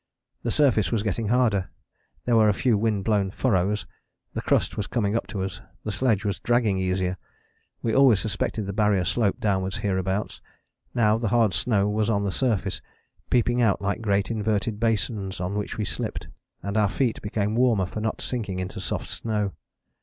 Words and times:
The 0.41 0.49
surface 0.49 0.91
was 0.91 1.03
getting 1.03 1.27
harder: 1.27 1.69
there 2.25 2.35
were 2.35 2.49
a 2.49 2.55
few 2.55 2.75
wind 2.75 3.03
blown 3.03 3.29
furrows, 3.29 3.85
the 4.33 4.41
crust 4.41 4.75
was 4.75 4.87
coming 4.87 5.15
up 5.15 5.27
to 5.27 5.43
us. 5.43 5.61
The 5.83 5.91
sledge 5.91 6.25
was 6.25 6.39
dragging 6.39 6.79
easier: 6.79 7.17
we 7.83 7.93
always 7.93 8.19
suspected 8.19 8.63
the 8.65 8.73
Barrier 8.73 9.05
sloped 9.05 9.39
downwards 9.41 9.77
hereabouts. 9.77 10.41
Now 10.95 11.19
the 11.19 11.27
hard 11.27 11.53
snow 11.53 11.87
was 11.87 12.09
on 12.09 12.23
the 12.23 12.31
surface, 12.31 12.81
peeping 13.29 13.61
out 13.61 13.79
like 13.79 14.01
great 14.01 14.31
inverted 14.31 14.79
basins 14.79 15.39
on 15.39 15.53
which 15.53 15.77
we 15.77 15.85
slipped, 15.85 16.27
and 16.63 16.77
our 16.77 16.89
feet 16.89 17.21
became 17.21 17.53
warmer 17.53 17.85
for 17.85 18.01
not 18.01 18.21
sinking 18.21 18.57
into 18.57 18.81
soft 18.81 19.07
snow. 19.11 19.53